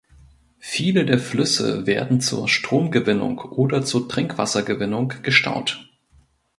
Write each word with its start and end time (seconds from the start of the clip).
Viele 0.57 1.05
der 1.05 1.19
Flüsse 1.19 1.85
werden 1.85 2.21
zur 2.21 2.47
Stromgewinnung 2.47 3.37
oder 3.37 3.83
zur 3.85 4.09
Trinkwassergewinnung 4.09 5.09
gestaut. 5.21 5.91